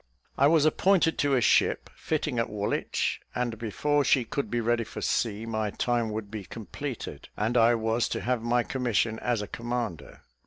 I 0.35 0.47
was 0.47 0.65
appointed 0.65 1.19
to 1.19 1.35
a 1.35 1.41
ship 1.41 1.87
fitting 1.95 2.39
at 2.39 2.49
Woolwich, 2.49 3.21
and 3.35 3.59
before 3.59 4.03
she 4.03 4.25
could 4.25 4.49
be 4.49 4.59
ready 4.59 4.83
for 4.83 4.99
sea, 4.99 5.45
my 5.45 5.69
time 5.69 6.09
would 6.09 6.31
be 6.31 6.43
completed, 6.43 7.29
and 7.37 7.55
I 7.55 7.75
was 7.75 8.09
to 8.09 8.21
have 8.21 8.41
my 8.41 8.63
commission 8.63 9.19
as 9.19 9.43
a 9.43 9.47
commander. 9.47 10.21